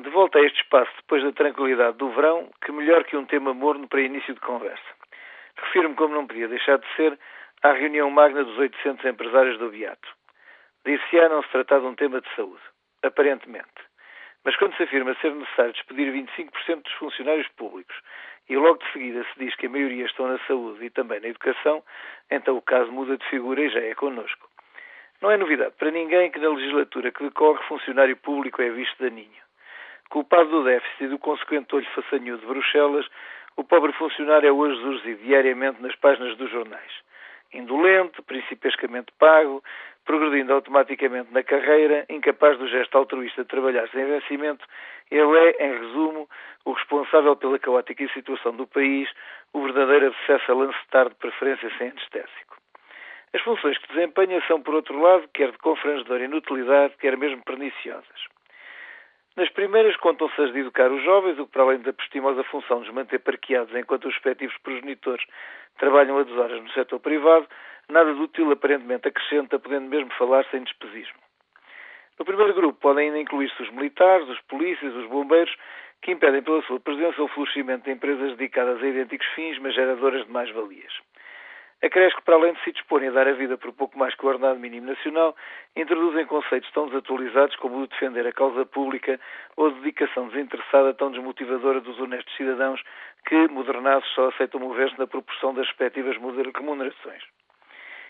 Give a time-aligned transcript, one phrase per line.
[0.00, 3.52] De volta a este espaço depois da tranquilidade do verão, que melhor que um tema
[3.52, 4.82] morno para início de conversa.
[5.58, 7.18] Refiro-me, como não podia deixar de ser,
[7.62, 10.08] à reunião magna dos 800 empresários do Beato.
[10.86, 12.62] Dir-se-á não se tratar de um tema de saúde,
[13.02, 13.68] aparentemente.
[14.42, 17.94] Mas quando se afirma ser necessário despedir 25% dos funcionários públicos
[18.48, 21.28] e logo de seguida se diz que a maioria estão na saúde e também na
[21.28, 21.84] educação,
[22.30, 24.48] então o caso muda de figura e já é connosco.
[25.20, 29.49] Não é novidade para ninguém que na legislatura que decorre funcionário público é visto daninho.
[30.10, 33.06] Culpado do déficit e do consequente olho façanhudo de Bruxelas,
[33.56, 36.92] o pobre funcionário é hoje surgido diariamente nas páginas dos jornais.
[37.54, 39.62] Indolente, principescamente pago,
[40.04, 44.66] progredindo automaticamente na carreira, incapaz do gesto altruísta de trabalhar sem vencimento,
[45.12, 46.28] ele é, em resumo,
[46.64, 49.08] o responsável pela caótica situação do país,
[49.52, 52.56] o verdadeiro abscesso a lancetar de preferência sem anestésico.
[53.32, 58.39] As funções que desempenha são, por outro lado, quer de confrangedora inutilidade, quer mesmo perniciosas.
[59.40, 62.82] Nas primeiras contam-se as de educar os jovens, o que para além da prestimosa função
[62.82, 65.24] de os manter parqueados enquanto os respectivos progenitores
[65.78, 67.48] trabalham a horas no setor privado,
[67.88, 71.18] nada de útil aparentemente acrescenta, podendo mesmo falar sem despesismo.
[72.18, 75.56] No primeiro grupo podem ainda incluir-se os militares, os polícias, os bombeiros,
[76.02, 80.26] que impedem pela sua presença o florescimento de empresas dedicadas a idênticos fins, mas geradoras
[80.26, 80.92] de mais-valias.
[81.82, 84.24] Acresce que, para além de se disporem a dar a vida por pouco mais que
[84.26, 85.34] o ordenado mínimo nacional,
[85.74, 89.18] introduzem conceitos tão desatualizados como o de defender a causa pública
[89.56, 92.82] ou a dedicação desinteressada tão desmotivadora dos honestos cidadãos
[93.26, 97.22] que, modernados, só aceitam mover-se na proporção das respectivas remunerações.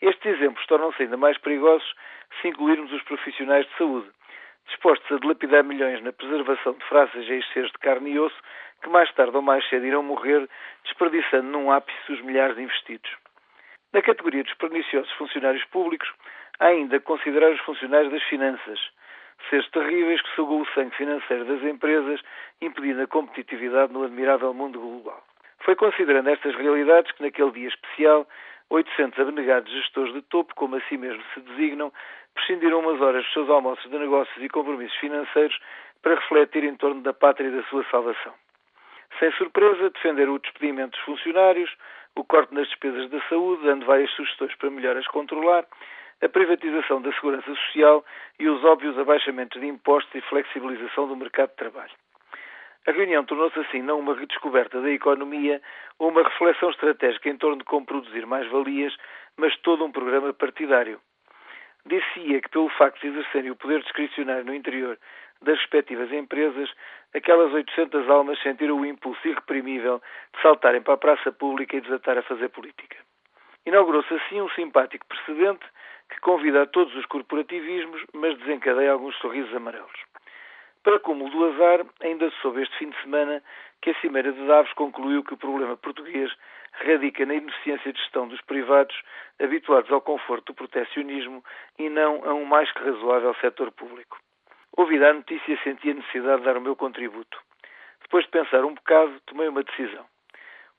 [0.00, 1.94] Estes exemplos tornam-se ainda mais perigosos
[2.40, 4.10] se incluirmos os profissionais de saúde,
[4.66, 8.36] dispostos a dilapidar milhões na preservação de frágeis seres de carne e osso
[8.82, 10.48] que mais tarde ou mais cedo irão morrer,
[10.82, 13.21] desperdiçando num ápice os milhares investidos.
[13.92, 16.10] Na categoria dos perniciosos funcionários públicos,
[16.58, 18.80] há ainda considerar os funcionários das finanças,
[19.50, 22.20] seres terríveis que sugam o sangue financeiro das empresas,
[22.60, 25.22] impedindo a competitividade no admirável mundo global.
[25.60, 28.26] Foi considerando estas realidades que, naquele dia especial,
[28.70, 31.92] 800 abnegados gestores de topo, como assim mesmo se designam,
[32.34, 35.58] prescindiram umas horas dos seus almoços de negócios e compromissos financeiros
[36.00, 38.32] para refletir em torno da pátria e da sua salvação.
[39.18, 41.70] Sem surpresa, defenderam o despedimento dos funcionários,
[42.16, 45.66] o corte nas despesas da saúde, dando várias sugestões para melhor as controlar,
[46.22, 48.04] a privatização da segurança social
[48.38, 51.92] e os óbvios abaixamentos de impostos e flexibilização do mercado de trabalho.
[52.86, 55.62] A reunião tornou-se assim não uma redescoberta da economia
[55.98, 58.94] ou uma reflexão estratégica em torno de como produzir mais valias,
[59.36, 61.00] mas todo um programa partidário.
[61.86, 64.98] Dizia que, pelo facto de exercerem o poder discricionário no interior
[65.42, 66.70] das respectivas empresas,
[67.14, 70.00] aquelas 800 almas sentiram o impulso irreprimível
[70.34, 72.96] de saltarem para a praça pública e desatar a fazer política.
[73.66, 75.64] Inaugurou-se assim um simpático precedente
[76.08, 80.11] que convida a todos os corporativismos, mas desencadeia alguns sorrisos amarelos.
[80.82, 83.40] Para cúmulo do azar, ainda soube este fim de semana
[83.80, 86.32] que a Cimeira de Davos concluiu que o problema português
[86.72, 89.00] radica na ineficiência de gestão dos privados,
[89.40, 91.44] habituados ao conforto do protecionismo
[91.78, 94.18] e não a um mais que razoável setor público.
[94.76, 97.38] Ouvida a notícia, senti a necessidade de dar o meu contributo.
[98.02, 100.04] Depois de pensar um bocado, tomei uma decisão.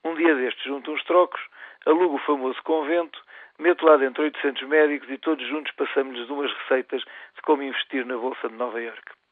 [0.03, 1.39] Um dia destes, junto uns trocos,
[1.85, 3.17] alugo o famoso convento,
[3.57, 8.17] meto lá dentro 800 médicos e todos juntos passamos-lhes umas receitas de como investir na
[8.17, 9.22] Bolsa de Nova Iorque.